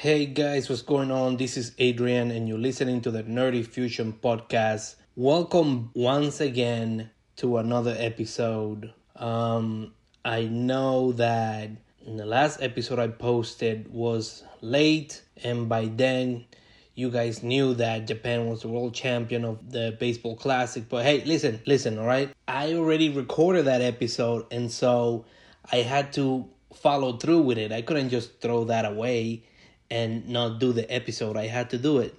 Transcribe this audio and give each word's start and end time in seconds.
Hey 0.00 0.24
guys, 0.24 0.70
what's 0.70 0.80
going 0.80 1.10
on? 1.10 1.36
This 1.36 1.58
is 1.58 1.72
Adrian, 1.76 2.30
and 2.30 2.48
you're 2.48 2.56
listening 2.56 3.02
to 3.02 3.10
the 3.10 3.22
Nerdy 3.22 3.66
Fusion 3.66 4.14
podcast. 4.14 4.94
Welcome 5.14 5.90
once 5.92 6.40
again 6.40 7.10
to 7.36 7.58
another 7.58 7.94
episode. 7.98 8.94
Um, 9.14 9.92
I 10.24 10.44
know 10.44 11.12
that 11.12 11.68
the 12.06 12.24
last 12.24 12.62
episode 12.62 12.98
I 12.98 13.08
posted 13.08 13.92
was 13.92 14.42
late, 14.62 15.22
and 15.44 15.68
by 15.68 15.84
then 15.94 16.46
you 16.94 17.10
guys 17.10 17.42
knew 17.42 17.74
that 17.74 18.06
Japan 18.06 18.46
was 18.46 18.62
the 18.62 18.68
world 18.68 18.94
champion 18.94 19.44
of 19.44 19.70
the 19.70 19.98
baseball 20.00 20.34
classic. 20.34 20.88
But 20.88 21.04
hey, 21.04 21.22
listen, 21.26 21.60
listen, 21.66 21.98
all 21.98 22.06
right? 22.06 22.32
I 22.48 22.72
already 22.72 23.10
recorded 23.10 23.66
that 23.66 23.82
episode, 23.82 24.46
and 24.50 24.72
so 24.72 25.26
I 25.70 25.82
had 25.82 26.14
to 26.14 26.48
follow 26.72 27.18
through 27.18 27.42
with 27.42 27.58
it. 27.58 27.70
I 27.70 27.82
couldn't 27.82 28.08
just 28.08 28.40
throw 28.40 28.64
that 28.64 28.86
away 28.86 29.44
and 29.90 30.28
not 30.28 30.58
do 30.60 30.72
the 30.72 30.90
episode. 30.92 31.36
I 31.36 31.46
had 31.46 31.70
to 31.70 31.78
do 31.78 31.98
it. 31.98 32.14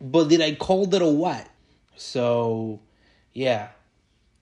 But 0.00 0.28
did 0.28 0.40
I 0.40 0.54
call 0.54 0.92
it 0.94 1.02
a 1.02 1.06
what? 1.06 1.48
So, 1.96 2.80
yeah. 3.32 3.68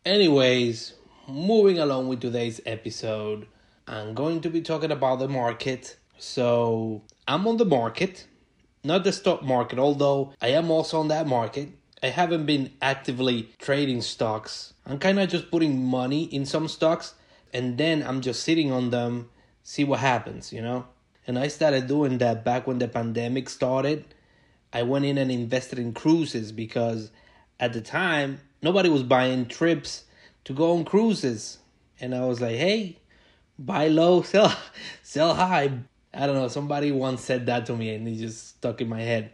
Anyways, 0.05 0.95
moving 1.29 1.79
along 1.79 2.09
with 2.09 2.21
today's 2.21 2.61
episode, 2.67 3.47
I'm 3.87 4.15
going 4.15 4.41
to 4.43 4.51
be 4.51 4.61
talking 4.61 4.91
about 4.91 5.19
the 5.21 5.29
market. 5.29 5.97
So, 6.19 7.03
I'm 7.27 7.47
on 7.47 7.57
the 7.57 7.65
market, 7.65 8.27
not 8.83 9.05
the 9.05 9.13
stock 9.13 9.43
market, 9.43 9.79
although 9.79 10.35
I 10.43 10.49
am 10.49 10.71
also 10.71 11.01
on 11.01 11.09
that 11.09 11.27
market. 11.27 11.71
I 12.03 12.09
haven't 12.09 12.45
been 12.45 12.73
actively 12.83 13.49
trading 13.59 14.03
stocks. 14.03 14.75
I'm 14.85 14.99
kind 14.99 15.19
of 15.19 15.31
just 15.31 15.51
putting 15.51 15.85
money 15.87 16.25
in 16.25 16.45
some 16.45 16.69
stocks 16.69 17.15
and 17.55 17.79
then 17.79 18.03
I'm 18.03 18.21
just 18.21 18.43
sitting 18.43 18.73
on 18.73 18.91
them, 18.91 19.31
see 19.63 19.85
what 19.85 20.01
happens, 20.01 20.53
you 20.53 20.61
know? 20.61 20.87
And 21.27 21.39
I 21.39 21.49
started 21.49 21.87
doing 21.87 22.19
that 22.19 22.45
back 22.45 22.67
when 22.67 22.79
the 22.79 22.89
pandemic 22.89 23.49
started. 23.49 24.05
I 24.73 24.83
went 24.83 25.05
in 25.05 25.19
and 25.19 25.31
invested 25.31 25.79
in 25.79 25.95
cruises 25.95 26.53
because 26.53 27.11
at 27.59 27.73
the 27.73 27.81
time, 27.81 28.41
nobody 28.63 28.89
was 28.89 29.03
buying 29.03 29.47
trips 29.47 30.05
to 30.45 30.53
go 30.53 30.77
on 30.77 30.85
cruises. 30.85 31.59
And 32.01 32.15
I 32.15 32.25
was 32.25 32.41
like, 32.41 32.57
hey, 32.57 32.99
buy 33.59 33.89
low, 33.89 34.23
sell, 34.33 34.55
sell 35.03 35.35
high. 35.35 35.73
I 36.13 36.27
don't 36.27 36.37
know, 36.37 36.49
somebody 36.49 36.93
once 36.93 37.23
said 37.23 37.47
that 37.47 37.67
to 37.67 37.77
me 37.77 37.95
and 37.95 38.07
it 38.07 38.17
just 38.17 38.49
stuck 38.49 38.81
in 38.81 38.89
my 38.89 39.01
head. 39.01 39.33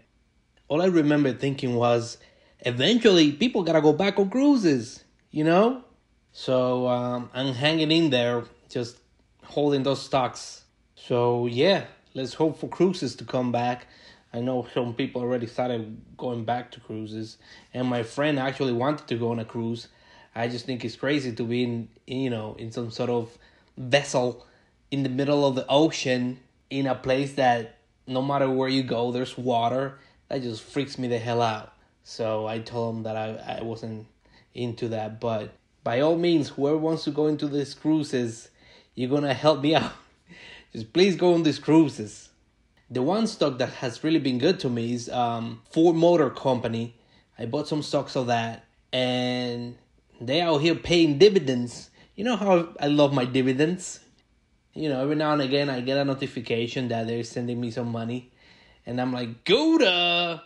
All 0.68 0.80
I 0.80 0.86
remember 0.86 1.32
thinking 1.32 1.74
was, 1.74 2.18
eventually 2.60 3.32
people 3.32 3.62
gotta 3.64 3.80
go 3.80 3.92
back 3.92 4.18
on 4.18 4.30
cruises, 4.30 5.04
you 5.30 5.44
know? 5.44 5.84
So 6.32 6.86
um, 6.86 7.30
I'm 7.34 7.54
hanging 7.54 7.90
in 7.90 8.10
there, 8.10 8.44
just 8.68 8.96
holding 9.44 9.82
those 9.82 10.00
stocks. 10.00 10.59
So 11.06 11.46
yeah, 11.46 11.84
let's 12.14 12.34
hope 12.34 12.60
for 12.60 12.68
cruises 12.68 13.16
to 13.16 13.24
come 13.24 13.50
back. 13.52 13.86
I 14.32 14.40
know 14.40 14.66
some 14.74 14.94
people 14.94 15.22
already 15.22 15.46
started 15.46 16.00
going 16.16 16.44
back 16.44 16.70
to 16.72 16.80
cruises, 16.80 17.38
and 17.74 17.88
my 17.88 18.02
friend 18.02 18.38
actually 18.38 18.72
wanted 18.72 19.08
to 19.08 19.16
go 19.16 19.30
on 19.32 19.38
a 19.38 19.44
cruise. 19.44 19.88
I 20.34 20.46
just 20.46 20.66
think 20.66 20.84
it's 20.84 20.96
crazy 20.96 21.32
to 21.32 21.42
be 21.42 21.64
in, 21.64 21.88
you 22.06 22.30
know, 22.30 22.54
in 22.58 22.70
some 22.70 22.90
sort 22.90 23.10
of 23.10 23.36
vessel 23.76 24.46
in 24.90 25.02
the 25.02 25.08
middle 25.08 25.46
of 25.46 25.54
the 25.54 25.66
ocean 25.68 26.38
in 26.68 26.86
a 26.86 26.94
place 26.94 27.32
that 27.34 27.78
no 28.06 28.22
matter 28.22 28.48
where 28.48 28.68
you 28.68 28.82
go, 28.82 29.10
there's 29.10 29.36
water. 29.36 29.98
That 30.28 30.42
just 30.42 30.62
freaks 30.62 30.98
me 30.98 31.08
the 31.08 31.18
hell 31.18 31.42
out. 31.42 31.72
So 32.04 32.46
I 32.46 32.60
told 32.60 32.96
him 32.96 33.02
that 33.04 33.16
I, 33.16 33.58
I 33.58 33.62
wasn't 33.62 34.06
into 34.54 34.88
that, 34.88 35.20
but 35.20 35.52
by 35.82 36.00
all 36.00 36.16
means, 36.16 36.50
whoever 36.50 36.76
wants 36.76 37.04
to 37.04 37.10
go 37.10 37.26
into 37.26 37.48
these 37.48 37.74
cruises, 37.74 38.50
you're 38.94 39.10
gonna 39.10 39.34
help 39.34 39.62
me 39.62 39.74
out. 39.76 39.92
Just 40.72 40.92
please 40.92 41.16
go 41.16 41.34
on 41.34 41.42
these 41.42 41.58
cruises. 41.58 42.28
The 42.90 43.02
one 43.02 43.26
stock 43.26 43.58
that 43.58 43.70
has 43.74 44.02
really 44.04 44.18
been 44.18 44.38
good 44.38 44.60
to 44.60 44.68
me 44.68 44.94
is 44.94 45.08
um, 45.08 45.62
Ford 45.70 45.96
Motor 45.96 46.30
Company. 46.30 46.94
I 47.38 47.46
bought 47.46 47.68
some 47.68 47.82
stocks 47.82 48.16
of 48.16 48.28
that, 48.28 48.64
and 48.92 49.76
they 50.20 50.40
out 50.40 50.58
here 50.58 50.74
paying 50.74 51.18
dividends. 51.18 51.90
You 52.14 52.24
know 52.24 52.36
how 52.36 52.68
I 52.78 52.88
love 52.88 53.12
my 53.12 53.24
dividends. 53.24 54.00
You 54.74 54.88
know, 54.88 55.02
every 55.02 55.16
now 55.16 55.32
and 55.32 55.42
again 55.42 55.68
I 55.68 55.80
get 55.80 55.96
a 55.98 56.04
notification 56.04 56.88
that 56.88 57.06
they're 57.06 57.24
sending 57.24 57.60
me 57.60 57.70
some 57.70 57.90
money, 57.90 58.30
and 58.86 59.00
I'm 59.00 59.12
like, 59.12 59.44
"Gouda!" 59.44 60.42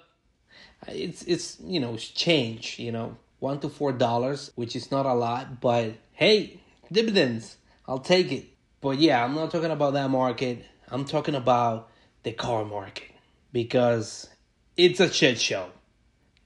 It's 0.88 1.22
it's 1.24 1.58
you 1.60 1.80
know 1.80 1.94
it's 1.94 2.08
change. 2.08 2.78
You 2.78 2.92
know, 2.92 3.16
one 3.40 3.60
to 3.60 3.68
four 3.68 3.92
dollars, 3.92 4.50
which 4.54 4.76
is 4.76 4.90
not 4.90 5.04
a 5.04 5.14
lot, 5.14 5.60
but 5.60 5.94
hey, 6.12 6.60
dividends, 6.90 7.56
I'll 7.86 7.98
take 7.98 8.32
it. 8.32 8.53
But 8.84 8.98
yeah, 8.98 9.24
I'm 9.24 9.34
not 9.34 9.50
talking 9.50 9.70
about 9.70 9.94
that 9.94 10.10
market. 10.10 10.62
I'm 10.90 11.06
talking 11.06 11.34
about 11.34 11.88
the 12.22 12.32
car 12.32 12.66
market 12.66 13.12
because 13.50 14.28
it's 14.76 15.00
a 15.00 15.10
shit 15.10 15.40
show. 15.40 15.70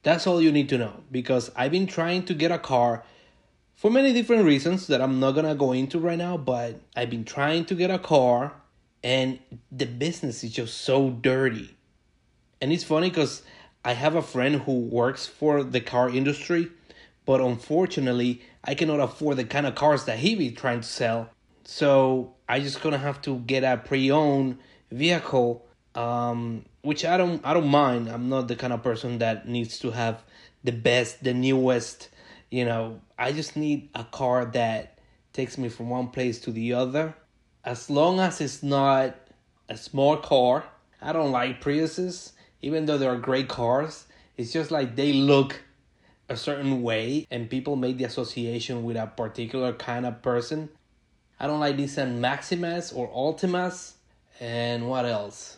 That's 0.04 0.24
all 0.24 0.40
you 0.40 0.52
need 0.52 0.68
to 0.68 0.78
know 0.78 1.02
because 1.10 1.50
I've 1.56 1.72
been 1.72 1.88
trying 1.88 2.26
to 2.26 2.34
get 2.34 2.52
a 2.52 2.58
car 2.60 3.02
for 3.74 3.90
many 3.90 4.12
different 4.12 4.44
reasons 4.44 4.86
that 4.86 5.00
I'm 5.00 5.18
not 5.18 5.32
gonna 5.32 5.56
go 5.56 5.72
into 5.72 5.98
right 5.98 6.16
now, 6.16 6.36
but 6.36 6.80
I've 6.94 7.10
been 7.10 7.24
trying 7.24 7.64
to 7.64 7.74
get 7.74 7.90
a 7.90 7.98
car 7.98 8.52
and 9.02 9.40
the 9.72 9.86
business 9.86 10.44
is 10.44 10.52
just 10.52 10.82
so 10.82 11.10
dirty. 11.10 11.76
And 12.60 12.72
it's 12.72 12.84
funny 12.84 13.08
because 13.08 13.42
I 13.84 13.94
have 13.94 14.14
a 14.14 14.22
friend 14.22 14.60
who 14.60 14.78
works 14.78 15.26
for 15.26 15.64
the 15.64 15.80
car 15.80 16.08
industry 16.08 16.70
but 17.28 17.42
unfortunately, 17.42 18.40
I 18.64 18.74
cannot 18.74 19.00
afford 19.00 19.36
the 19.36 19.44
kind 19.44 19.66
of 19.66 19.74
cars 19.74 20.04
that 20.06 20.18
he 20.18 20.34
be 20.34 20.50
trying 20.50 20.80
to 20.80 20.86
sell. 20.86 21.28
So 21.70 22.32
I 22.48 22.60
just 22.60 22.80
gonna 22.80 22.96
have 22.96 23.20
to 23.22 23.40
get 23.40 23.62
a 23.62 23.76
pre-owned 23.76 24.56
vehicle, 24.90 25.66
um, 25.94 26.64
which 26.80 27.04
I 27.04 27.18
don't 27.18 27.44
I 27.44 27.52
don't 27.52 27.68
mind. 27.68 28.08
I'm 28.08 28.30
not 28.30 28.48
the 28.48 28.56
kind 28.56 28.72
of 28.72 28.82
person 28.82 29.18
that 29.18 29.46
needs 29.46 29.78
to 29.80 29.90
have 29.90 30.24
the 30.64 30.72
best, 30.72 31.22
the 31.22 31.34
newest. 31.34 32.08
You 32.50 32.64
know, 32.64 33.02
I 33.18 33.32
just 33.32 33.54
need 33.54 33.90
a 33.94 34.02
car 34.02 34.46
that 34.46 34.98
takes 35.34 35.58
me 35.58 35.68
from 35.68 35.90
one 35.90 36.08
place 36.08 36.40
to 36.40 36.52
the 36.52 36.72
other. 36.72 37.14
As 37.62 37.90
long 37.90 38.18
as 38.18 38.40
it's 38.40 38.62
not 38.62 39.16
a 39.68 39.76
small 39.76 40.16
car, 40.16 40.64
I 41.02 41.12
don't 41.12 41.32
like 41.32 41.60
Priuses, 41.60 42.32
even 42.62 42.86
though 42.86 42.96
they're 42.96 43.16
great 43.16 43.48
cars. 43.48 44.06
It's 44.38 44.54
just 44.54 44.70
like 44.70 44.96
they 44.96 45.12
look 45.12 45.60
a 46.30 46.36
certain 46.36 46.82
way 46.82 47.26
and 47.30 47.50
people 47.50 47.76
make 47.76 47.98
the 47.98 48.04
association 48.04 48.84
with 48.84 48.96
a 48.96 49.06
particular 49.06 49.74
kind 49.74 50.06
of 50.06 50.22
person. 50.22 50.70
I 51.40 51.46
don't 51.46 51.60
like 51.60 51.76
Nissan 51.76 52.18
Maximas 52.18 52.94
or 52.94 53.08
Altimas. 53.08 53.94
And 54.40 54.88
what 54.88 55.04
else? 55.04 55.56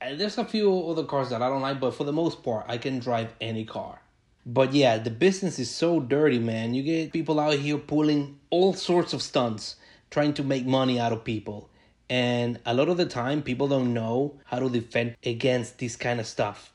And 0.00 0.18
there's 0.18 0.38
a 0.38 0.44
few 0.44 0.72
other 0.88 1.04
cars 1.04 1.30
that 1.30 1.42
I 1.42 1.48
don't 1.48 1.62
like, 1.62 1.80
but 1.80 1.94
for 1.94 2.04
the 2.04 2.12
most 2.12 2.42
part, 2.42 2.66
I 2.68 2.78
can 2.78 2.98
drive 2.98 3.32
any 3.40 3.64
car. 3.64 4.00
But 4.44 4.72
yeah, 4.72 4.98
the 4.98 5.10
business 5.10 5.58
is 5.58 5.70
so 5.70 6.00
dirty, 6.00 6.38
man. 6.38 6.74
You 6.74 6.82
get 6.82 7.12
people 7.12 7.38
out 7.38 7.58
here 7.58 7.78
pulling 7.78 8.40
all 8.50 8.74
sorts 8.74 9.12
of 9.12 9.22
stunts, 9.22 9.76
trying 10.10 10.34
to 10.34 10.42
make 10.42 10.66
money 10.66 10.98
out 10.98 11.12
of 11.12 11.22
people. 11.22 11.70
And 12.10 12.58
a 12.66 12.74
lot 12.74 12.88
of 12.88 12.96
the 12.96 13.06
time, 13.06 13.42
people 13.42 13.68
don't 13.68 13.94
know 13.94 14.40
how 14.44 14.58
to 14.58 14.68
defend 14.68 15.16
against 15.24 15.78
this 15.78 15.94
kind 15.94 16.18
of 16.18 16.26
stuff. 16.26 16.72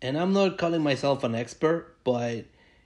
And 0.00 0.16
I'm 0.16 0.32
not 0.32 0.58
calling 0.58 0.82
myself 0.82 1.24
an 1.24 1.34
expert, 1.34 1.96
but 2.04 2.44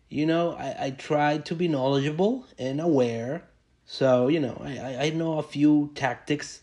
you 0.08 0.26
know, 0.26 0.52
I, 0.52 0.86
I 0.86 0.90
try 0.90 1.38
to 1.38 1.54
be 1.54 1.68
knowledgeable 1.68 2.46
and 2.58 2.80
aware. 2.80 3.44
So, 3.86 4.28
you 4.28 4.40
know, 4.40 4.60
I, 4.64 5.06
I 5.06 5.10
know 5.10 5.38
a 5.38 5.42
few 5.42 5.92
tactics 5.94 6.62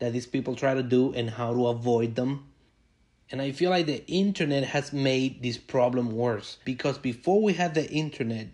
that 0.00 0.12
these 0.12 0.26
people 0.26 0.56
try 0.56 0.74
to 0.74 0.82
do 0.82 1.14
and 1.14 1.30
how 1.30 1.54
to 1.54 1.68
avoid 1.68 2.16
them. 2.16 2.48
And 3.30 3.40
I 3.40 3.52
feel 3.52 3.70
like 3.70 3.86
the 3.86 4.04
internet 4.06 4.64
has 4.64 4.92
made 4.92 5.42
this 5.42 5.56
problem 5.56 6.14
worse 6.14 6.58
because 6.64 6.98
before 6.98 7.40
we 7.40 7.54
had 7.54 7.74
the 7.74 7.88
internet, 7.90 8.48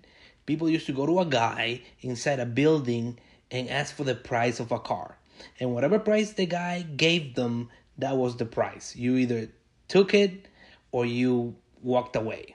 people 0.46 0.68
used 0.68 0.86
to 0.86 0.92
go 0.92 1.06
to 1.06 1.20
a 1.20 1.26
guy 1.26 1.80
inside 2.02 2.38
a 2.38 2.46
building 2.46 3.18
and 3.50 3.68
ask 3.68 3.94
for 3.94 4.04
the 4.04 4.14
price 4.14 4.60
of 4.60 4.70
a 4.70 4.78
car. 4.78 5.16
And 5.58 5.74
whatever 5.74 5.98
price 5.98 6.32
the 6.34 6.46
guy 6.46 6.82
gave 6.82 7.34
them, 7.34 7.70
that 7.98 8.16
was 8.16 8.36
the 8.36 8.44
price. 8.44 8.94
You 8.94 9.16
either 9.16 9.48
took 9.88 10.14
it 10.14 10.46
or 10.92 11.04
you 11.04 11.56
walked 11.82 12.14
away 12.14 12.54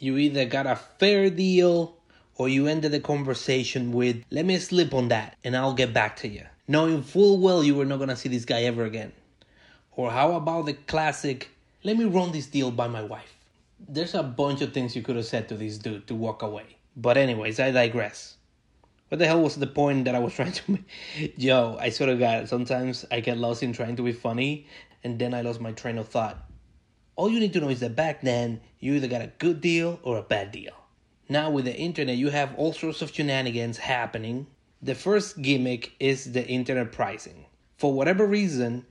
you 0.00 0.16
either 0.16 0.44
got 0.44 0.66
a 0.66 0.76
fair 0.76 1.28
deal 1.30 1.97
or 2.38 2.48
you 2.48 2.66
ended 2.68 2.92
the 2.92 3.00
conversation 3.00 3.92
with, 3.92 4.24
let 4.30 4.46
me 4.46 4.56
slip 4.58 4.94
on 4.94 5.08
that 5.08 5.36
and 5.44 5.56
I'll 5.56 5.74
get 5.74 5.92
back 5.92 6.16
to 6.18 6.28
you, 6.28 6.46
knowing 6.66 7.02
full 7.02 7.38
well 7.38 7.62
you 7.62 7.74
were 7.74 7.84
not 7.84 7.98
gonna 7.98 8.16
see 8.16 8.28
this 8.28 8.46
guy 8.46 8.62
ever 8.62 8.84
again. 8.84 9.12
Or 9.92 10.12
how 10.12 10.32
about 10.34 10.66
the 10.66 10.74
classic, 10.74 11.50
let 11.82 11.98
me 11.98 12.04
run 12.04 12.30
this 12.30 12.46
deal 12.46 12.70
by 12.70 12.86
my 12.86 13.02
wife? 13.02 13.34
There's 13.88 14.14
a 14.14 14.22
bunch 14.22 14.62
of 14.62 14.72
things 14.72 14.94
you 14.94 15.02
could 15.02 15.16
have 15.16 15.26
said 15.26 15.48
to 15.48 15.56
this 15.56 15.76
dude 15.76 16.06
to 16.06 16.14
walk 16.14 16.42
away. 16.42 16.76
But, 16.96 17.16
anyways, 17.16 17.60
I 17.60 17.72
digress. 17.72 18.36
What 19.08 19.18
the 19.18 19.26
hell 19.26 19.40
was 19.40 19.56
the 19.56 19.66
point 19.66 20.04
that 20.04 20.14
I 20.14 20.18
was 20.20 20.34
trying 20.38 20.52
to 20.52 20.70
make? 20.70 20.84
Yo, 21.36 21.76
I 21.80 21.88
sort 21.88 22.10
of 22.10 22.18
got 22.18 22.48
sometimes 22.48 23.04
I 23.10 23.20
get 23.20 23.38
lost 23.38 23.62
in 23.62 23.72
trying 23.72 23.96
to 23.96 24.02
be 24.02 24.12
funny 24.12 24.66
and 25.02 25.18
then 25.18 25.34
I 25.34 25.42
lost 25.42 25.60
my 25.60 25.72
train 25.72 25.98
of 25.98 26.08
thought. 26.08 26.38
All 27.16 27.28
you 27.28 27.40
need 27.40 27.52
to 27.54 27.60
know 27.60 27.68
is 27.68 27.80
that 27.80 27.96
back 27.96 28.20
then, 28.20 28.60
you 28.78 28.94
either 28.94 29.08
got 29.08 29.22
a 29.22 29.32
good 29.38 29.60
deal 29.60 29.98
or 30.02 30.18
a 30.18 30.22
bad 30.22 30.52
deal. 30.52 30.74
Now, 31.30 31.50
with 31.50 31.66
the 31.66 31.76
internet, 31.76 32.16
you 32.16 32.30
have 32.30 32.54
all 32.54 32.72
sorts 32.72 33.02
of 33.02 33.14
shenanigans 33.14 33.76
happening. 33.76 34.46
The 34.80 34.94
first 34.94 35.42
gimmick 35.42 35.92
is 36.00 36.32
the 36.32 36.46
internet 36.48 36.90
pricing. 36.90 37.44
For 37.76 37.92
whatever 37.92 38.26
reason, 38.26 38.86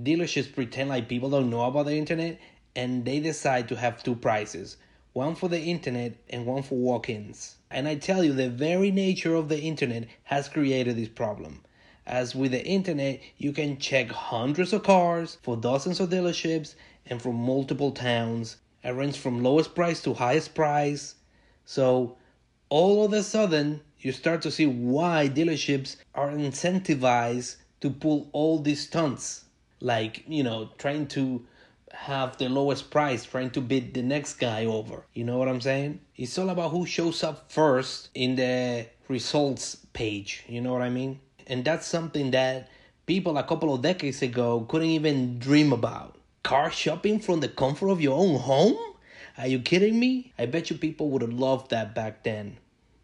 dealerships 0.00 0.54
pretend 0.54 0.88
like 0.88 1.06
people 1.06 1.28
don't 1.28 1.50
know 1.50 1.64
about 1.64 1.84
the 1.84 1.96
internet 1.96 2.40
and 2.74 3.04
they 3.04 3.20
decide 3.20 3.68
to 3.68 3.76
have 3.76 4.02
two 4.02 4.14
prices 4.14 4.78
one 5.12 5.34
for 5.34 5.48
the 5.48 5.60
internet 5.60 6.14
and 6.30 6.46
one 6.46 6.62
for 6.62 6.76
walk 6.76 7.10
ins. 7.10 7.56
And 7.70 7.86
I 7.86 7.96
tell 7.96 8.24
you, 8.24 8.32
the 8.32 8.48
very 8.48 8.90
nature 8.90 9.34
of 9.34 9.50
the 9.50 9.60
internet 9.60 10.08
has 10.24 10.48
created 10.48 10.96
this 10.96 11.10
problem. 11.10 11.60
As 12.06 12.34
with 12.34 12.52
the 12.52 12.64
internet, 12.64 13.20
you 13.36 13.52
can 13.52 13.78
check 13.78 14.10
hundreds 14.10 14.72
of 14.72 14.82
cars 14.82 15.36
for 15.42 15.58
dozens 15.58 16.00
of 16.00 16.08
dealerships 16.08 16.74
and 17.04 17.20
from 17.20 17.36
multiple 17.36 17.90
towns, 17.90 18.56
and 18.82 18.96
range 18.96 19.18
from 19.18 19.42
lowest 19.42 19.74
price 19.74 20.00
to 20.02 20.14
highest 20.14 20.54
price. 20.54 21.16
So, 21.64 22.16
all 22.68 23.04
of 23.04 23.12
a 23.12 23.22
sudden, 23.22 23.80
you 24.00 24.12
start 24.12 24.42
to 24.42 24.50
see 24.50 24.66
why 24.66 25.28
dealerships 25.28 25.96
are 26.14 26.30
incentivized 26.30 27.56
to 27.80 27.90
pull 27.90 28.28
all 28.32 28.58
these 28.58 28.86
stunts. 28.86 29.44
Like 29.80 30.24
you 30.28 30.42
know 30.42 30.70
trying 30.78 31.06
to 31.08 31.44
have 31.92 32.38
the 32.38 32.48
lowest 32.48 32.90
price 32.90 33.24
trying 33.24 33.50
to 33.50 33.60
beat 33.60 33.94
the 33.94 34.02
next 34.02 34.34
guy 34.34 34.64
over. 34.64 35.04
You 35.12 35.24
know 35.24 35.38
what 35.38 35.48
i'm 35.48 35.60
saying? 35.60 36.00
It's 36.16 36.38
all 36.38 36.50
about 36.50 36.70
who 36.70 36.86
shows 36.86 37.22
up 37.22 37.50
first 37.50 38.08
in 38.14 38.36
the 38.36 38.86
results 39.08 39.76
page. 39.92 40.44
You 40.48 40.60
know 40.60 40.72
what 40.72 40.82
i 40.82 40.88
mean? 40.88 41.20
And 41.46 41.64
that's 41.64 41.86
something 41.86 42.30
that 42.30 42.68
people 43.06 43.36
a 43.36 43.42
couple 43.42 43.74
of 43.74 43.82
decades 43.82 44.22
ago 44.22 44.66
couldn't 44.68 44.88
even 44.88 45.38
dream 45.38 45.72
about. 45.72 46.16
Car 46.42 46.70
shopping 46.70 47.20
from 47.20 47.40
the 47.40 47.48
comfort 47.48 47.88
of 47.88 48.00
your 48.00 48.18
own 48.18 48.38
home 48.38 48.78
are 49.38 49.46
you 49.46 49.58
kidding 49.58 49.98
me 49.98 50.32
i 50.38 50.46
bet 50.46 50.70
you 50.70 50.76
people 50.76 51.08
would 51.08 51.22
have 51.22 51.32
loved 51.32 51.70
that 51.70 51.94
back 51.94 52.22
then 52.22 52.56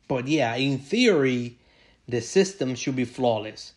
but 0.06 0.28
yeah 0.28 0.54
in 0.54 0.78
theory 0.78 1.58
the 2.06 2.20
system 2.20 2.74
should 2.74 2.96
be 2.96 3.04
flawless 3.04 3.74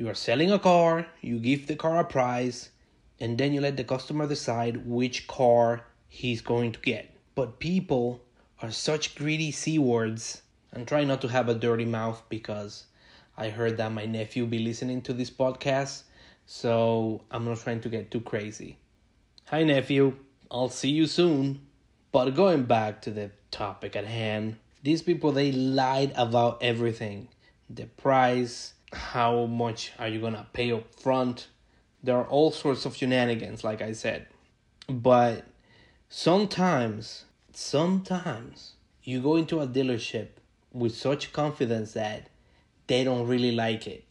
you 0.00 0.08
are 0.08 0.14
selling 0.14 0.50
a 0.50 0.58
car, 0.58 1.08
you 1.20 1.38
give 1.38 1.66
the 1.66 1.76
car 1.76 1.98
a 1.98 2.04
price, 2.04 2.70
and 3.20 3.36
then 3.36 3.52
you 3.52 3.60
let 3.60 3.76
the 3.76 3.84
customer 3.84 4.26
decide 4.26 4.86
which 4.86 5.26
car 5.26 5.84
he's 6.08 6.40
going 6.40 6.72
to 6.72 6.80
get. 6.80 7.14
But 7.34 7.58
people 7.58 8.22
are 8.62 8.70
such 8.70 9.14
greedy 9.14 9.50
C 9.50 9.78
words 9.78 10.40
and 10.72 10.88
try 10.88 11.04
not 11.04 11.20
to 11.20 11.28
have 11.28 11.50
a 11.50 11.54
dirty 11.54 11.84
mouth 11.84 12.22
because 12.30 12.86
I 13.36 13.50
heard 13.50 13.76
that 13.76 13.92
my 13.92 14.06
nephew 14.06 14.46
be 14.46 14.60
listening 14.60 15.02
to 15.02 15.12
this 15.12 15.30
podcast, 15.30 16.04
so 16.46 17.20
I'm 17.30 17.44
not 17.44 17.58
trying 17.58 17.82
to 17.82 17.90
get 17.90 18.10
too 18.10 18.22
crazy. 18.22 18.78
Hi 19.48 19.64
nephew, 19.64 20.16
I'll 20.50 20.70
see 20.70 20.88
you 20.88 21.06
soon. 21.06 21.60
But 22.12 22.30
going 22.30 22.64
back 22.64 23.02
to 23.02 23.10
the 23.10 23.30
topic 23.50 23.94
at 23.96 24.06
hand, 24.06 24.56
these 24.82 25.02
people 25.02 25.32
they 25.32 25.52
lied 25.52 26.12
about 26.16 26.62
everything. 26.62 27.28
The 27.68 27.86
price, 27.86 28.74
how 28.92 29.46
much 29.46 29.92
are 29.98 30.08
you 30.08 30.20
gonna 30.20 30.46
pay 30.52 30.72
up 30.72 30.94
front 30.94 31.48
there 32.02 32.16
are 32.16 32.26
all 32.26 32.50
sorts 32.50 32.86
of 32.86 32.96
shenanigans 32.96 33.64
like 33.64 33.82
i 33.82 33.92
said. 33.92 34.26
But 34.88 35.44
sometimes 36.08 37.24
sometimes 37.52 38.74
you 39.02 39.20
go 39.20 39.36
into 39.36 39.60
a 39.60 39.66
dealership 39.66 40.28
with 40.72 40.94
such 40.94 41.32
confidence 41.32 41.92
that 41.92 42.28
they 42.86 43.04
don't 43.04 43.26
really 43.26 43.52
like 43.52 43.86
it. 43.86 44.04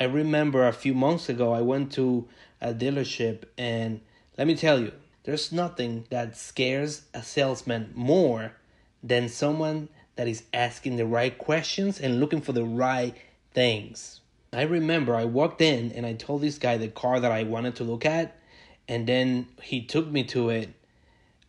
I 0.00 0.04
remember 0.04 0.66
a 0.66 0.72
few 0.72 0.94
months 0.94 1.28
ago 1.28 1.52
i 1.52 1.60
went 1.60 1.92
to 1.92 2.28
a 2.60 2.74
dealership 2.74 3.44
and 3.56 4.00
let 4.36 4.46
me 4.46 4.56
tell 4.56 4.80
you 4.80 4.92
there's 5.24 5.50
nothing 5.50 6.04
that 6.10 6.36
scares 6.36 7.02
a 7.12 7.22
salesman 7.22 7.90
more 7.94 8.52
than 9.02 9.28
someone 9.28 9.88
that 10.16 10.28
is 10.28 10.44
asking 10.52 10.96
the 10.96 11.06
right 11.06 11.36
questions 11.36 11.98
and 12.00 12.20
looking 12.20 12.40
for 12.40 12.52
the 12.52 12.64
right 12.64 13.14
things. 13.52 14.20
I 14.52 14.62
remember 14.62 15.16
I 15.16 15.24
walked 15.24 15.60
in 15.60 15.92
and 15.92 16.06
I 16.06 16.12
told 16.12 16.42
this 16.42 16.58
guy 16.58 16.76
the 16.76 16.88
car 16.88 17.18
that 17.20 17.32
I 17.32 17.42
wanted 17.42 17.76
to 17.76 17.84
look 17.84 18.06
at, 18.06 18.36
and 18.86 19.06
then 19.06 19.48
he 19.62 19.82
took 19.82 20.06
me 20.06 20.24
to 20.24 20.50
it. 20.50 20.70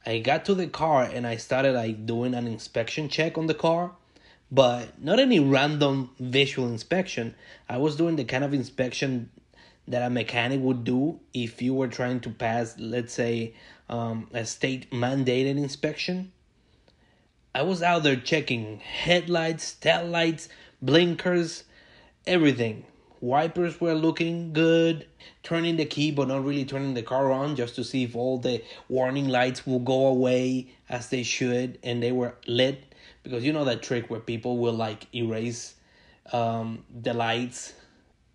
I 0.05 0.19
got 0.19 0.45
to 0.45 0.55
the 0.55 0.67
car 0.67 1.03
and 1.03 1.27
I 1.27 1.35
started 1.35 1.73
like 1.73 2.05
doing 2.05 2.33
an 2.33 2.47
inspection 2.47 3.09
check 3.09 3.37
on 3.37 3.47
the 3.47 3.53
car, 3.53 3.91
but 4.51 5.01
not 5.01 5.19
any 5.19 5.39
random 5.39 6.11
visual 6.19 6.67
inspection. 6.67 7.35
I 7.67 7.77
was 7.77 7.95
doing 7.95 8.15
the 8.15 8.23
kind 8.23 8.43
of 8.43 8.53
inspection 8.53 9.29
that 9.87 10.01
a 10.01 10.09
mechanic 10.09 10.61
would 10.61 10.83
do 10.83 11.19
if 11.33 11.61
you 11.61 11.73
were 11.73 11.87
trying 11.87 12.19
to 12.21 12.29
pass, 12.29 12.75
let's 12.79 13.13
say, 13.13 13.53
um, 13.89 14.27
a 14.33 14.45
state 14.45 14.89
mandated 14.91 15.57
inspection. 15.57 16.31
I 17.53 17.61
was 17.61 17.81
out 17.81 18.03
there 18.03 18.15
checking 18.15 18.79
headlights, 18.79 19.75
tail 19.75 20.05
lights, 20.05 20.49
blinkers, 20.81 21.63
everything. 22.27 22.85
Wipers 23.21 23.79
were 23.79 23.93
looking 23.93 24.51
good, 24.53 25.07
turning 25.41 25.77
the 25.77 25.85
key 25.85 26.11
but 26.11 26.27
not 26.27 26.43
really 26.43 26.65
turning 26.65 26.93
the 26.93 27.01
car 27.01 27.31
on 27.31 27.55
just 27.55 27.75
to 27.75 27.83
see 27.83 28.03
if 28.03 28.15
all 28.15 28.37
the 28.37 28.61
warning 28.89 29.29
lights 29.29 29.65
will 29.65 29.79
go 29.79 30.07
away 30.07 30.67
as 30.89 31.09
they 31.09 31.23
should 31.23 31.79
and 31.81 32.03
they 32.03 32.11
were 32.11 32.35
lit. 32.45 32.93
Because 33.23 33.43
you 33.43 33.53
know 33.53 33.65
that 33.65 33.81
trick 33.81 34.09
where 34.09 34.19
people 34.19 34.57
will 34.57 34.73
like 34.73 35.07
erase 35.15 35.75
um, 36.33 36.83
the 37.01 37.13
lights 37.13 37.73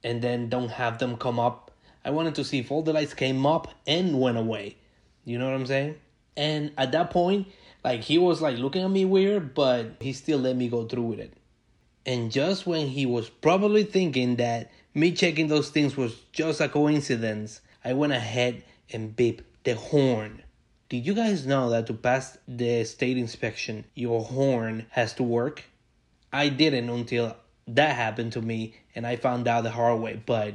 and 0.03 0.23
then 0.23 0.49
don't 0.49 0.71
have 0.71 0.99
them 0.99 1.17
come 1.17 1.39
up. 1.39 1.71
I 2.05 2.11
wanted 2.11 2.35
to 2.37 2.45
see 2.45 2.59
if 2.59 2.71
all 2.71 2.83
the 2.83 2.93
lights 2.93 3.15
came 3.15 3.45
up 3.45 3.69
and 3.87 4.21
went 4.21 4.39
away. 4.39 4.77
You 5.25 5.39
know 5.39 5.47
what 5.47 5.55
I'm 5.55 5.67
saying? 5.67 5.97
And 6.37 6.73
at 6.79 6.93
that 6.93 7.11
point, 7.11 7.49
like 7.85 8.03
he 8.03 8.19
was 8.19 8.41
like 8.41 8.59
looking 8.59 8.83
at 8.83 8.91
me 8.91 9.05
weird, 9.05 9.55
but 9.55 9.97
he 10.01 10.13
still 10.13 10.39
let 10.39 10.57
me 10.57 10.69
go 10.69 10.87
through 10.87 11.03
with 11.03 11.21
it. 11.21 11.35
And 12.07 12.33
just 12.33 12.67
when 12.67 12.89
he 12.89 13.05
was 13.05 13.29
probably 13.29 13.85
thinking 13.85 14.37
that 14.37 14.71
me 14.95 15.13
checking 15.13 15.49
those 15.49 15.71
things 15.71 15.97
was 15.97 16.17
just 16.33 16.61
a 16.61 16.69
coincidence, 16.69 17.61
I 17.85 17.93
went 17.93 18.13
ahead 18.13 18.63
and 18.91 19.15
beeped 19.15 19.43
the 19.65 19.75
horn. 19.75 20.43
Did 20.89 21.07
you 21.07 21.15
guys 21.15 21.47
know 21.47 21.71
that 21.71 21.87
to 21.87 21.95
pass 21.95 22.39
the 22.49 22.85
state 22.85 23.17
inspection, 23.17 23.85
your 23.95 24.23
horn 24.25 24.87
has 24.91 25.13
to 25.15 25.23
work? 25.23 25.65
I 26.33 26.49
didn't 26.49 26.89
until 26.89 27.37
that 27.77 27.97
happened 27.97 28.33
to 28.33 28.43
me 28.43 28.75
and 28.95 29.07
I 29.07 29.17
found 29.17 29.49
out 29.49 29.65
the 29.65 29.71
hard 29.71 30.01
way, 30.01 30.21
but 30.25 30.55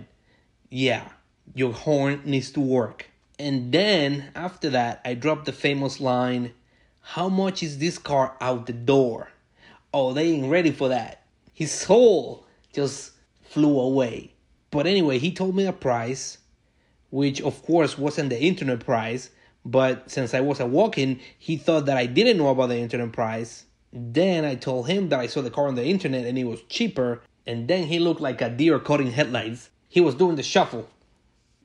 yeah, 0.70 1.10
your 1.54 1.74
horn 1.74 2.22
needs 2.26 2.52
to 2.52 2.60
work. 2.60 3.10
And 3.38 3.72
then 3.72 4.32
after 4.36 4.70
that, 4.72 5.02
I 5.04 5.14
dropped 5.14 5.46
the 5.46 5.52
famous 5.52 6.00
line 6.00 6.54
How 7.02 7.30
much 7.30 7.62
is 7.62 7.78
this 7.80 7.98
car 7.98 8.36
out 8.40 8.66
the 8.66 8.74
door? 8.74 9.30
Oh, 9.94 10.14
they 10.14 10.32
ain't 10.32 10.50
ready 10.50 10.72
for 10.72 10.90
that 10.90 11.26
his 11.56 11.72
soul 11.72 12.46
just 12.74 13.14
flew 13.42 13.80
away. 13.80 14.34
But 14.70 14.86
anyway, 14.86 15.18
he 15.18 15.32
told 15.32 15.56
me 15.56 15.66
a 15.66 15.74
price, 15.74 16.38
which 17.10 17.42
of 17.42 17.64
course 17.64 17.98
wasn't 17.98 18.30
the 18.30 18.40
internet 18.40 18.82
price, 18.82 19.30
but 19.64 20.12
since 20.12 20.34
I 20.34 20.42
was 20.42 20.60
a 20.60 20.66
walk 20.68 20.98
in, 20.98 21.22
he 21.40 21.56
thought 21.56 21.86
that 21.86 21.98
I 21.98 22.06
didn't 22.06 22.38
know 22.38 22.50
about 22.50 22.68
the 22.68 22.78
internet 22.78 23.14
price. 23.14 23.65
Then 23.98 24.44
I 24.44 24.56
told 24.56 24.90
him 24.90 25.08
that 25.10 25.22
I 25.22 25.28
saw 25.28 25.42
the 25.42 25.50
car 25.50 25.70
on 25.70 25.76
the 25.76 25.86
internet 25.86 26.26
and 26.26 26.38
it 26.38 26.44
was 26.44 26.62
cheaper, 26.68 27.22
and 27.48 27.70
then 27.70 27.86
he 27.86 27.98
looked 27.98 28.20
like 28.20 28.42
a 28.42 28.50
deer 28.50 28.78
cutting 28.78 29.12
headlights. 29.12 29.70
He 29.88 30.02
was 30.02 30.16
doing 30.16 30.36
the 30.36 30.44
shuffle. 30.44 30.90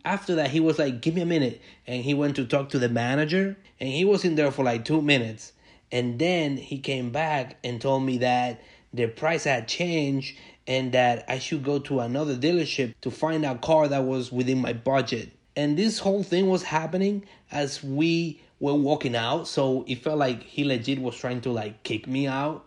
After 0.04 0.36
that, 0.36 0.50
he 0.50 0.60
was 0.60 0.78
like, 0.78 1.00
Give 1.00 1.14
me 1.14 1.22
a 1.22 1.26
minute. 1.26 1.60
And 1.88 2.04
he 2.04 2.14
went 2.14 2.36
to 2.36 2.46
talk 2.46 2.68
to 2.70 2.78
the 2.78 2.88
manager, 2.88 3.56
and 3.80 3.88
he 3.88 4.04
was 4.04 4.24
in 4.24 4.36
there 4.36 4.52
for 4.52 4.64
like 4.64 4.84
two 4.84 5.02
minutes. 5.02 5.52
And 5.90 6.20
then 6.20 6.56
he 6.56 6.78
came 6.78 7.10
back 7.10 7.56
and 7.64 7.80
told 7.80 8.04
me 8.04 8.18
that 8.18 8.62
the 8.94 9.08
price 9.08 9.42
had 9.42 9.66
changed 9.66 10.36
and 10.68 10.92
that 10.92 11.24
I 11.28 11.40
should 11.40 11.64
go 11.64 11.80
to 11.80 11.98
another 11.98 12.36
dealership 12.36 12.94
to 13.00 13.10
find 13.10 13.44
a 13.44 13.56
car 13.56 13.88
that 13.88 14.04
was 14.04 14.30
within 14.30 14.60
my 14.60 14.72
budget. 14.72 15.32
And 15.56 15.76
this 15.76 15.98
whole 15.98 16.22
thing 16.22 16.48
was 16.48 16.62
happening 16.62 17.24
as 17.50 17.82
we 17.82 18.40
were 18.60 18.74
walking 18.74 19.16
out, 19.16 19.48
so 19.48 19.84
it 19.88 19.96
felt 19.96 20.18
like 20.18 20.42
he 20.42 20.64
legit 20.64 21.00
was 21.00 21.16
trying 21.16 21.40
to 21.42 21.50
like 21.50 21.82
kick 21.82 22.06
me 22.06 22.26
out. 22.26 22.66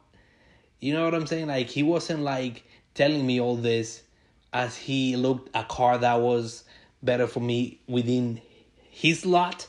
You 0.79 0.93
know 0.93 1.05
what 1.05 1.13
I'm 1.13 1.27
saying? 1.27 1.47
Like 1.47 1.67
he 1.67 1.83
wasn't 1.83 2.21
like 2.21 2.63
telling 2.93 3.25
me 3.25 3.39
all 3.39 3.55
this 3.55 4.03
as 4.51 4.75
he 4.75 5.15
looked 5.15 5.49
a 5.55 5.63
car 5.63 5.97
that 5.97 6.19
was 6.19 6.65
better 7.01 7.27
for 7.27 7.39
me 7.39 7.79
within 7.87 8.41
his 8.89 9.25
lot, 9.25 9.67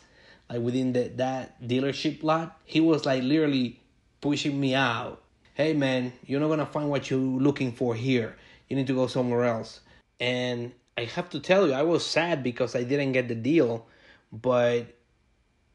like 0.51 0.61
within 0.61 0.93
the, 0.93 1.09
that 1.17 1.63
dealership 1.63 2.23
lot. 2.23 2.59
He 2.65 2.81
was 2.81 3.07
like 3.07 3.23
literally 3.23 3.81
pushing 4.21 4.59
me 4.59 4.75
out 4.75 5.25
hey 5.55 5.73
man, 5.73 6.13
you're 6.27 6.41
not 6.41 6.49
gonna 6.49 6.67
find 6.67 6.91
what 6.91 7.09
you're 7.09 7.19
looking 7.19 7.73
for 7.73 7.95
here. 7.95 8.37
You 8.69 8.77
need 8.77 8.89
to 8.89 8.95
go 8.95 9.07
somewhere 9.07 9.45
else. 9.45 9.81
And 10.21 10.73
I 10.99 11.05
have 11.05 11.31
to 11.31 11.41
tell 11.41 11.67
you, 11.67 11.73
I 11.73 11.83
was 11.83 12.05
sad 12.05 12.43
because 12.43 12.75
I 12.75 12.83
didn't 12.83 13.13
get 13.13 13.29
the 13.29 13.35
deal, 13.35 13.87
but 14.33 14.87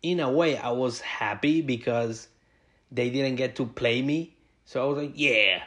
in 0.02 0.20
a 0.20 0.32
way, 0.32 0.58
I 0.58 0.72
was 0.72 1.02
happy 1.02 1.62
because 1.62 2.28
they 2.92 3.10
didn't 3.10 3.36
get 3.36 3.56
to 3.58 3.66
play 3.66 4.02
me. 4.02 4.34
So 4.66 4.84
I 4.84 4.86
was 4.88 4.98
like, 4.98 5.14
yeah. 5.16 5.64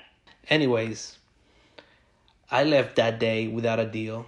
Anyways, 0.49 1.19
I 2.51 2.65
left 2.65 2.97
that 2.97 3.19
day 3.19 3.49
without 3.49 3.79
a 3.79 3.87
deal, 3.87 4.27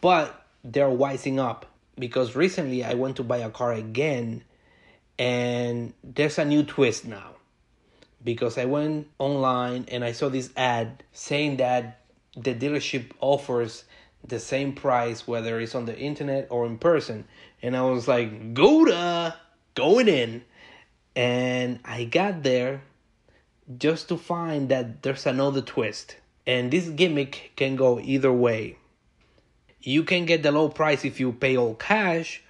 but 0.00 0.44
they're 0.62 0.88
wising 0.88 1.38
up 1.38 1.66
because 1.98 2.34
recently 2.34 2.84
I 2.84 2.94
went 2.94 3.16
to 3.16 3.22
buy 3.22 3.38
a 3.38 3.50
car 3.50 3.72
again 3.72 4.42
and 5.18 5.92
there's 6.02 6.38
a 6.38 6.44
new 6.44 6.64
twist 6.64 7.04
now 7.04 7.30
because 8.22 8.58
I 8.58 8.64
went 8.64 9.08
online 9.18 9.86
and 9.90 10.04
I 10.04 10.12
saw 10.12 10.28
this 10.28 10.50
ad 10.56 11.04
saying 11.12 11.58
that 11.58 12.00
the 12.36 12.54
dealership 12.54 13.12
offers 13.20 13.84
the 14.26 14.40
same 14.40 14.72
price 14.72 15.26
whether 15.26 15.60
it's 15.60 15.74
on 15.74 15.84
the 15.84 15.96
internet 15.96 16.48
or 16.50 16.66
in 16.66 16.78
person. 16.78 17.26
And 17.62 17.76
I 17.76 17.82
was 17.82 18.08
like, 18.08 18.54
Gouda, 18.54 19.36
going 19.74 20.08
in. 20.08 20.44
And 21.16 21.78
I 21.84 22.04
got 22.04 22.42
there 22.42 22.82
just 23.78 24.08
to 24.08 24.16
find 24.16 24.68
that 24.68 25.02
there's 25.02 25.26
another 25.26 25.62
twist. 25.62 26.16
And 26.46 26.70
this 26.70 26.88
gimmick 26.88 27.52
can 27.56 27.76
go 27.76 28.00
either 28.00 28.32
way. 28.32 28.76
You 29.80 30.02
can 30.02 30.24
get 30.24 30.42
the 30.42 30.52
low 30.52 30.68
price 30.68 31.04
if 31.04 31.20
you 31.20 31.32
pay 31.32 31.56
all 31.56 31.74
cash 31.74 32.42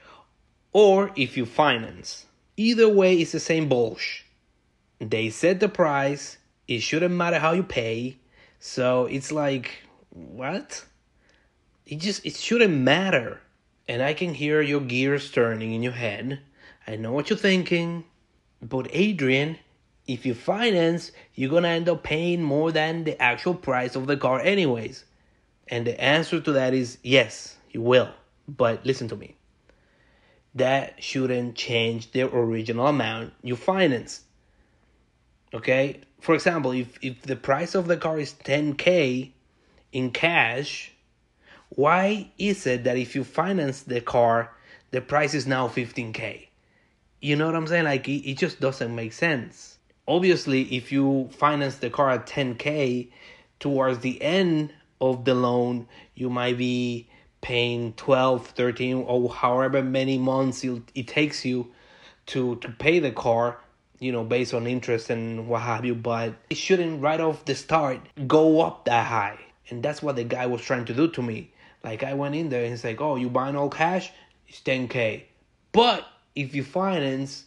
or 0.73 1.13
if 1.17 1.37
you 1.37 1.47
finance. 1.47 2.27
Either 2.57 2.89
way, 2.89 3.17
it's 3.17 3.33
the 3.33 3.41
same 3.41 3.69
bullshit. 3.69 4.25
They 5.01 5.31
set 5.31 5.61
the 5.61 5.69
price, 5.69 6.39
it 6.69 6.81
shouldn't 6.81 7.15
matter 7.15 7.39
how 7.39 7.53
you 7.53 7.63
pay. 7.63 8.17
So 8.59 9.07
it's 9.07 9.33
like, 9.33 9.83
what? 10.11 10.85
It 11.87 11.99
just 11.99 12.25
it 12.25 12.37
shouldn't 12.37 12.75
matter. 12.75 13.41
And 13.87 14.03
I 14.03 14.15
can 14.15 14.33
hear 14.33 14.63
your 14.63 14.81
gears 14.81 15.31
turning 15.31 15.73
in 15.73 15.83
your 15.83 15.93
head. 15.93 16.41
I 16.87 16.97
know 16.97 17.13
what 17.13 17.31
you're 17.31 17.39
thinking. 17.39 18.05
But 18.61 18.89
Adrian, 18.93 19.59
if 20.07 20.27
you 20.27 20.35
finance, 20.35 21.13
you're 21.35 21.51
gonna 21.51 21.69
end 21.69 21.89
up 21.89 22.03
paying 22.03 22.43
more 22.43 22.73
than 22.73 23.05
the 23.05 23.21
actual 23.21 23.55
price 23.55 23.97
of 23.97 24.07
the 24.07 24.17
car, 24.17 24.41
anyways. 24.41 25.05
And 25.69 25.87
the 25.87 26.01
answer 26.01 26.41
to 26.41 26.53
that 26.53 26.75
is 26.75 26.99
yes, 27.03 27.57
you 27.71 27.81
will. 27.81 28.11
But 28.47 28.85
listen 28.85 29.09
to 29.09 29.17
me. 29.17 29.37
That 30.55 31.03
shouldn't 31.03 31.57
change 31.57 32.13
the 32.13 32.23
original 32.23 32.87
amount 32.87 33.33
you 33.43 33.57
financed. 33.57 34.23
Okay? 35.53 36.01
For 36.21 36.35
example, 36.35 36.73
if, 36.73 36.99
if 37.03 37.23
the 37.23 37.37
price 37.37 37.75
of 37.75 37.87
the 37.87 37.97
car 37.97 38.19
is 38.19 38.35
10k 38.35 39.31
in 39.93 40.11
cash, 40.11 40.93
why 41.71 42.31
is 42.39 42.67
it 42.67 42.85
that 42.85 42.97
if 42.97 43.15
you 43.15 43.25
finance 43.25 43.83
the 43.83 44.01
car, 44.01 44.53
the 44.91 45.01
price 45.01 45.35
is 45.35 45.47
now 45.47 45.69
15k? 45.69 46.49
You 47.25 47.37
know 47.37 47.47
what 47.47 47.55
I'm 47.55 47.67
saying? 47.67 47.85
Like, 47.85 48.07
it, 48.07 48.29
it 48.31 48.37
just 48.37 48.61
doesn't 48.61 48.95
make 48.95 49.15
sense. 49.15 49.79
Obviously, 50.07 50.65
if 50.77 50.93
you 50.93 51.31
finance 51.33 51.77
the 51.77 51.89
car 51.89 52.11
at 52.11 52.27
10k, 52.27 53.09
towards 53.59 54.01
the 54.01 54.21
end 54.21 54.75
of 55.01 55.25
the 55.25 55.35
loan, 55.35 55.89
you 56.15 56.29
might 56.29 56.59
be 56.59 57.09
paying 57.41 57.95
12, 57.95 58.49
13, 58.49 58.97
or 59.07 59.31
however 59.31 59.83
many 59.83 60.19
months 60.19 60.63
it, 60.65 61.09
takes 61.09 61.47
you 61.47 61.73
to, 62.27 62.57
to 62.57 62.69
pay 62.69 62.99
the 62.99 63.11
car 63.11 63.57
you 64.01 64.13
know, 64.13 64.23
based 64.23 64.53
on 64.53 64.67
interest 64.67 65.09
and 65.09 65.49
what 65.49 65.63
have 65.63 65.87
you, 65.87 65.95
but 65.95 66.35
it 66.51 66.59
shouldn't 66.59 67.01
right 67.01 67.21
off 67.21 67.47
the 67.47 67.55
start 67.55 68.01
go 68.27 68.61
up 68.61 68.85
that 68.85 69.07
high. 69.07 69.39
And 69.71 69.83
that's 69.83 70.03
what 70.03 70.17
the 70.17 70.25
guy 70.25 70.45
was 70.45 70.61
trying 70.61 70.85
to 70.87 70.93
do 70.93 71.09
to 71.13 71.23
me. 71.23 71.53
Like 71.83 72.03
I 72.03 72.13
went 72.13 72.35
in 72.35 72.51
there 72.51 72.65
and 72.65 72.73
he's 72.73 72.85
like, 72.85 73.01
Oh, 73.01 73.17
you 73.17 73.31
buying 73.31 73.57
all 73.57 73.71
cash? 73.71 74.13
It's 74.47 74.61
10k. 74.61 75.23
But 75.73 76.05
if 76.35 76.55
you 76.55 76.65
finance, 76.65 77.45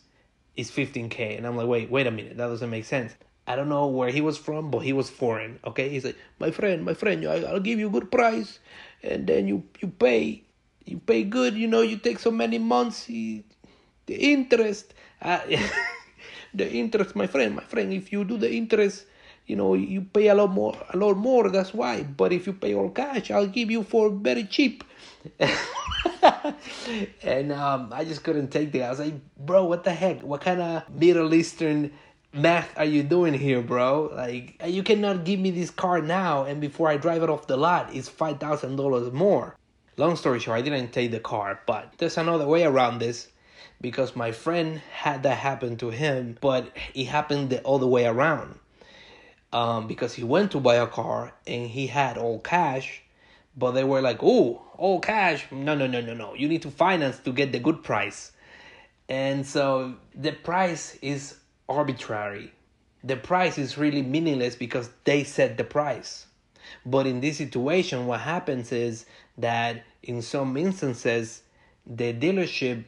is 0.57 0.71
15k. 0.71 1.37
And 1.37 1.45
I'm 1.45 1.55
like, 1.55 1.67
wait, 1.67 1.89
wait 1.89 2.07
a 2.07 2.11
minute, 2.11 2.35
that 2.37 2.47
doesn't 2.47 2.69
make 2.69 2.85
sense. 2.85 3.15
I 3.45 3.55
don't 3.55 3.69
know 3.69 3.87
where 3.87 4.09
he 4.09 4.19
was 4.19 4.37
from, 4.37 4.71
but 4.71 4.79
he 4.79 4.91
was 4.91 5.09
foreign. 5.09 5.59
Okay, 5.63 5.87
he's 5.87 6.03
like, 6.03 6.17
my 6.39 6.51
friend, 6.51 6.83
my 6.83 6.93
friend, 6.93 7.23
I'll 7.25 7.61
give 7.61 7.79
you 7.79 7.87
a 7.87 7.91
good 7.91 8.11
price, 8.11 8.59
and 9.03 9.25
then 9.25 9.47
you 9.47 9.63
you 9.79 9.87
pay, 9.87 10.43
you 10.83 10.99
pay 10.99 11.23
good. 11.23 11.55
You 11.55 11.67
know, 11.71 11.79
you 11.79 11.95
take 11.95 12.19
so 12.19 12.29
many 12.29 12.57
months, 12.59 13.05
the 13.05 13.43
interest. 14.09 14.93
Uh, 15.21 15.39
the 16.53 16.67
interest, 16.67 17.15
my 17.15 17.27
friend, 17.27 17.55
my 17.55 17.63
friend. 17.63 17.93
If 17.93 18.11
you 18.11 18.25
do 18.25 18.35
the 18.35 18.51
interest, 18.51 19.05
you 19.47 19.55
know 19.55 19.75
you 19.75 20.01
pay 20.01 20.27
a 20.27 20.35
lot 20.35 20.51
more, 20.51 20.75
a 20.91 20.97
lot 20.97 21.15
more. 21.15 21.47
That's 21.47 21.73
why. 21.73 22.03
But 22.03 22.33
if 22.33 22.47
you 22.47 22.53
pay 22.53 22.75
all 22.75 22.89
cash, 22.89 23.31
I'll 23.31 23.47
give 23.47 23.71
you 23.71 23.83
for 23.83 24.09
very 24.09 24.43
cheap. 24.43 24.83
and 27.23 27.51
um, 27.51 27.89
I 27.93 28.03
just 28.03 28.23
couldn't 28.23 28.49
take 28.49 28.71
that. 28.73 28.83
I 28.83 28.89
was 28.89 28.99
like, 28.99 29.15
bro, 29.37 29.65
what 29.65 29.83
the 29.83 29.93
heck? 29.93 30.21
What 30.21 30.41
kind 30.41 30.61
of 30.61 30.89
Middle 30.89 31.33
Eastern 31.33 31.91
math 32.33 32.71
are 32.77 32.85
you 32.85 33.03
doing 33.03 33.33
here, 33.33 33.61
bro? 33.61 34.11
Like, 34.13 34.61
you 34.65 34.83
cannot 34.83 35.23
give 35.23 35.39
me 35.39 35.51
this 35.51 35.69
car 35.69 36.01
now, 36.01 36.43
and 36.43 36.61
before 36.61 36.89
I 36.89 36.97
drive 36.97 37.23
it 37.23 37.29
off 37.29 37.47
the 37.47 37.57
lot, 37.57 37.93
it's 37.93 38.09
five 38.09 38.39
thousand 38.39 38.75
dollars 38.75 39.11
more. 39.13 39.55
Long 39.97 40.15
story 40.15 40.39
short, 40.39 40.59
I 40.59 40.61
didn't 40.61 40.91
take 40.91 41.11
the 41.11 41.19
car, 41.19 41.59
but 41.65 41.93
there's 41.97 42.17
another 42.17 42.45
way 42.45 42.63
around 42.63 42.99
this 42.99 43.29
because 43.81 44.15
my 44.15 44.31
friend 44.31 44.81
had 44.91 45.23
that 45.23 45.37
happen 45.37 45.77
to 45.77 45.89
him, 45.89 46.37
but 46.41 46.69
it 46.93 47.05
happened 47.05 47.49
the 47.49 47.65
other 47.67 47.87
way 47.87 48.05
around. 48.05 48.59
Um, 49.53 49.87
because 49.87 50.13
he 50.13 50.23
went 50.23 50.51
to 50.51 50.59
buy 50.59 50.75
a 50.75 50.87
car 50.87 51.33
and 51.47 51.69
he 51.69 51.87
had 51.87 52.17
all 52.17 52.39
cash, 52.39 53.01
but 53.57 53.71
they 53.71 53.83
were 53.83 54.01
like, 54.01 54.19
"Oh, 54.21 54.61
all 54.77 54.99
cash? 54.99 55.45
No, 55.51 55.75
no, 55.75 55.87
no, 55.87 55.99
no, 55.99 56.13
no. 56.13 56.33
You 56.35 56.47
need 56.47 56.61
to 56.61 56.71
finance 56.71 57.19
to 57.19 57.33
get 57.33 57.51
the 57.51 57.59
good 57.59 57.83
price." 57.83 58.31
And 59.09 59.45
so 59.45 59.95
the 60.15 60.31
price 60.31 60.97
is 61.01 61.37
arbitrary. 61.67 62.51
The 63.03 63.17
price 63.17 63.57
is 63.57 63.77
really 63.77 64.01
meaningless 64.01 64.55
because 64.55 64.89
they 65.03 65.23
set 65.23 65.57
the 65.57 65.63
price. 65.63 66.27
But 66.85 67.07
in 67.07 67.21
this 67.21 67.37
situation, 67.37 68.05
what 68.05 68.21
happens 68.21 68.71
is 68.71 69.05
that 69.37 69.83
in 70.03 70.21
some 70.21 70.57
instances, 70.57 71.43
the 71.85 72.13
dealership 72.13 72.85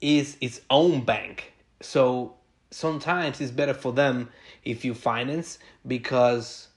is 0.00 0.36
its 0.40 0.60
own 0.70 1.04
bank. 1.04 1.52
So 1.80 2.34
sometimes 2.70 3.40
it's 3.40 3.52
better 3.52 3.74
for 3.74 3.92
them 3.92 4.30
if 4.64 4.84
you 4.84 4.94
finance 4.94 5.58
because 5.86 6.68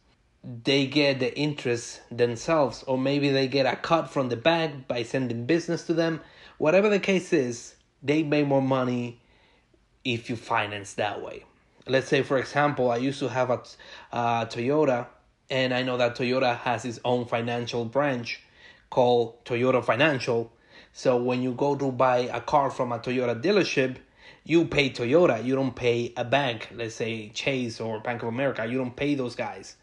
they 0.44 0.86
get 0.86 1.20
the 1.20 1.36
interest 1.38 2.01
themselves 2.12 2.84
or 2.84 2.98
maybe 2.98 3.29
they 3.29 3.48
get 3.48 3.65
a 3.65 3.75
cut 3.75 4.10
from 4.10 4.29
the 4.29 4.36
bank 4.36 4.88
by 4.88 5.03
sending 5.03 5.46
business 5.46 5.84
to 5.86 5.94
them 5.94 6.22
whatever 6.58 6.89
the 6.89 7.00
case 7.00 7.34
is 7.34 7.75
they 8.03 8.24
make 8.24 8.48
more 8.48 8.62
money 8.62 9.20
if 10.06 10.29
you 10.29 10.36
finance 10.36 10.94
that 10.94 11.22
way 11.22 11.44
let's 11.88 12.08
say 12.08 12.22
for 12.22 12.38
example 12.38 12.91
i 12.91 12.98
used 12.98 13.20
to 13.20 13.27
have 13.27 13.50
a, 13.50 13.62
a 14.12 14.48
toyota 14.50 15.08
and 15.50 15.74
i 15.74 15.82
know 15.82 15.98
that 15.98 16.15
toyota 16.15 16.58
has 16.58 16.86
its 16.86 17.00
own 17.03 17.25
financial 17.25 17.84
branch 17.84 18.41
called 18.89 19.44
toyota 19.44 19.84
financial 19.84 20.51
so 20.98 21.15
when 21.15 21.44
you 21.44 21.53
go 21.53 21.75
to 21.75 21.91
buy 21.91 22.22
a 22.34 22.41
car 22.41 22.72
from 22.72 22.91
a 22.91 22.98
Toyota 22.98 23.39
dealership, 23.39 23.98
you 24.44 24.65
pay 24.65 24.89
Toyota. 24.89 25.46
You 25.46 25.53
don't 25.53 25.75
pay 25.75 26.12
a 26.17 26.25
bank, 26.25 26.70
let's 26.74 26.96
say 26.96 27.29
Chase 27.29 27.79
or 27.79 28.00
Bank 28.00 28.24
of 28.24 28.29
America. 28.29 28.65
You 28.65 28.79
don't 28.79 28.96
pay 28.96 29.13
those 29.13 29.36
guys. 29.36 29.75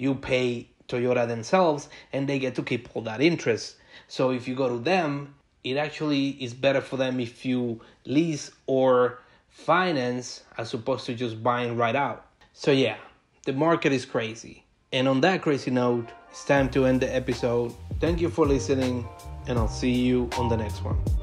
You 0.00 0.14
pay 0.14 0.68
Toyota 0.88 1.28
themselves 1.28 1.88
and 2.12 2.28
they 2.28 2.38
get 2.38 2.54
to 2.56 2.62
keep 2.62 2.88
all 2.94 3.02
that 3.02 3.20
interest. 3.20 3.76
So 4.08 4.30
if 4.30 4.48
you 4.48 4.54
go 4.54 4.68
to 4.68 4.78
them, 4.78 5.34
it 5.62 5.76
actually 5.76 6.30
is 6.42 6.54
better 6.54 6.80
for 6.80 6.96
them 6.96 7.20
if 7.20 7.44
you 7.44 7.80
lease 8.06 8.50
or 8.66 9.20
finance 9.50 10.42
as 10.56 10.72
opposed 10.74 11.06
to 11.06 11.14
just 11.14 11.42
buying 11.42 11.76
right 11.76 11.94
out. 11.94 12.26
So 12.54 12.70
yeah, 12.70 12.96
the 13.44 13.52
market 13.52 13.92
is 13.92 14.04
crazy. 14.04 14.64
And 14.92 15.06
on 15.06 15.20
that 15.20 15.42
crazy 15.42 15.70
note, 15.70 16.08
it's 16.30 16.44
time 16.44 16.70
to 16.70 16.86
end 16.86 17.00
the 17.00 17.14
episode. 17.14 17.74
Thank 18.00 18.20
you 18.20 18.30
for 18.30 18.46
listening 18.46 19.06
and 19.46 19.58
I'll 19.58 19.68
see 19.68 19.92
you 19.92 20.30
on 20.38 20.48
the 20.48 20.56
next 20.56 20.82
one. 20.82 21.19